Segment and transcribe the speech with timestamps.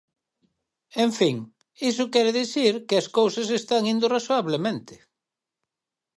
[1.05, 1.37] En fin,
[1.89, 4.95] iso quere dicir que as cousas están indo razoablemente.